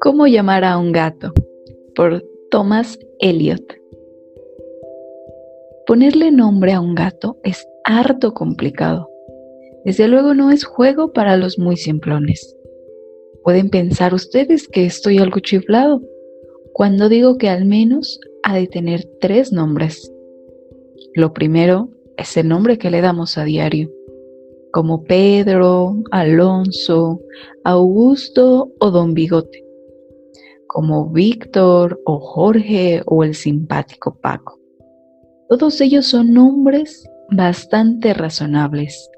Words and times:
¿Cómo 0.00 0.26
llamar 0.26 0.64
a 0.64 0.78
un 0.78 0.92
gato? 0.92 1.32
Por 1.94 2.24
Thomas 2.50 2.98
Eliot. 3.20 3.62
Ponerle 5.86 6.30
nombre 6.30 6.72
a 6.72 6.80
un 6.80 6.94
gato 6.94 7.38
es 7.44 7.66
harto 7.84 8.34
complicado. 8.34 9.08
Desde 9.84 10.08
luego 10.08 10.34
no 10.34 10.50
es 10.50 10.64
juego 10.64 11.12
para 11.12 11.36
los 11.36 11.58
muy 11.58 11.76
simplones. 11.76 12.56
Pueden 13.44 13.70
pensar 13.70 14.14
ustedes 14.14 14.68
que 14.68 14.84
estoy 14.86 15.18
algo 15.18 15.40
chiflado 15.40 16.02
cuando 16.72 17.08
digo 17.08 17.38
que 17.38 17.48
al 17.48 17.64
menos 17.64 18.20
ha 18.42 18.54
de 18.56 18.66
tener 18.66 19.04
tres 19.20 19.52
nombres. 19.52 20.12
Lo 21.14 21.32
primero 21.32 21.90
es 22.18 22.36
el 22.36 22.48
nombre 22.48 22.76
que 22.76 22.90
le 22.90 23.00
damos 23.00 23.38
a 23.38 23.44
diario, 23.44 23.90
como 24.72 25.04
Pedro, 25.04 25.96
Alonso, 26.10 27.20
Augusto 27.64 28.70
o 28.80 28.90
Don 28.90 29.14
Bigote 29.14 29.68
como 30.68 31.08
Víctor 31.08 32.00
o 32.04 32.20
Jorge 32.20 33.02
o 33.06 33.24
el 33.24 33.34
simpático 33.34 34.16
Paco. 34.20 34.60
Todos 35.48 35.80
ellos 35.80 36.06
son 36.06 36.32
nombres 36.32 37.08
bastante 37.30 38.14
razonables. 38.14 39.10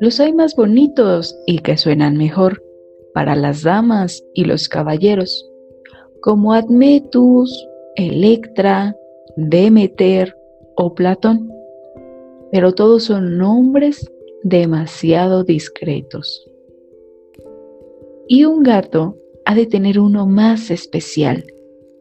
Los 0.00 0.20
hay 0.20 0.32
más 0.32 0.54
bonitos 0.54 1.36
y 1.46 1.58
que 1.58 1.76
suenan 1.76 2.16
mejor 2.16 2.62
para 3.12 3.34
las 3.34 3.64
damas 3.64 4.22
y 4.32 4.44
los 4.44 4.68
caballeros, 4.68 5.44
como 6.22 6.52
Admetus, 6.52 7.68
Electra, 7.96 8.96
Demeter 9.36 10.36
o 10.76 10.94
Platón. 10.94 11.52
Pero 12.50 12.72
todos 12.72 13.04
son 13.04 13.38
nombres 13.38 14.10
demasiado 14.42 15.44
discretos. 15.44 16.48
Y 18.26 18.44
un 18.44 18.62
gato 18.62 19.16
ha 19.44 19.54
de 19.54 19.66
tener 19.66 19.98
uno 19.98 20.26
más 20.26 20.70
especial, 20.70 21.44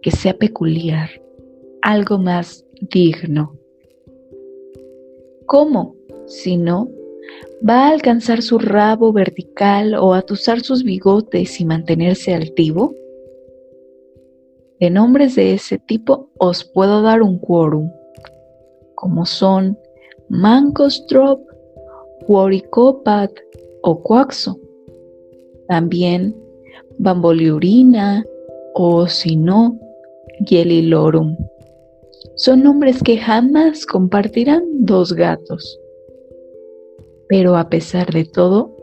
que 0.02 0.12
sea 0.12 0.38
peculiar, 0.38 1.10
algo 1.82 2.18
más 2.18 2.66
digno. 2.82 3.56
¿Cómo? 5.46 5.96
Si 6.26 6.58
no, 6.58 6.90
va 7.68 7.88
a 7.88 7.92
alcanzar 7.92 8.42
su 8.42 8.60
rabo 8.60 9.14
vertical 9.14 9.96
o 9.96 10.14
a 10.14 10.20
atusar 10.20 10.60
sus 10.62 10.84
bigotes 10.84 11.60
y 11.60 11.66
mantenerse 11.66 12.34
altivo? 12.34 12.94
De 14.80 14.90
nombres 14.90 15.36
de 15.36 15.54
ese 15.54 15.80
tipo 15.80 16.30
os 16.38 16.64
puedo 16.66 17.02
dar 17.02 17.22
un 17.22 17.40
quórum, 17.40 17.90
como 18.96 19.26
son 19.26 19.78
Mancostrop, 20.30 21.42
Quoricopat 22.26 23.32
o 23.84 24.02
Quaxo. 24.04 24.60
También 25.68 26.36
bamboliurina 27.00 28.26
o 28.74 29.08
si 29.08 29.36
no, 29.36 29.80
Yelilorum. 30.46 31.36
Son 32.36 32.64
nombres 32.64 33.02
que 33.02 33.18
jamás 33.18 33.86
compartirán 33.86 34.64
dos 34.86 35.14
gatos. 35.14 35.80
Pero 37.30 37.56
a 37.58 37.70
pesar 37.70 38.12
de 38.12 38.26
todo, 38.26 38.76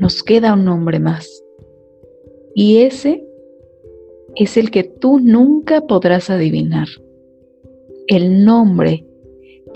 nos 0.00 0.22
queda 0.22 0.54
un 0.54 0.64
nombre 0.64 0.98
más. 0.98 1.42
Y 2.54 2.78
ese 2.78 3.26
es 4.34 4.56
el 4.56 4.70
que 4.70 4.84
tú 4.84 5.18
nunca 5.18 5.82
podrás 5.82 6.30
adivinar. 6.30 6.88
El 8.06 8.44
nombre 8.44 9.04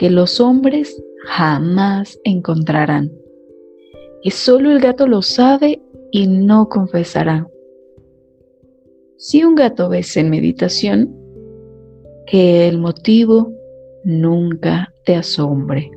que 0.01 0.09
los 0.09 0.41
hombres 0.41 1.05
jamás 1.27 2.19
encontrarán. 2.25 3.13
Y 4.23 4.31
solo 4.31 4.71
el 4.71 4.81
gato 4.81 5.07
lo 5.07 5.21
sabe 5.21 5.83
y 6.11 6.27
no 6.27 6.71
confesará. 6.71 7.47
Si 9.19 9.45
un 9.45 9.55
gato 9.55 9.91
ves 9.91 10.17
en 10.17 10.31
meditación, 10.31 11.15
que 12.27 12.67
el 12.67 12.79
motivo 12.79 13.53
nunca 14.03 14.91
te 15.05 15.17
asombre. 15.17 15.91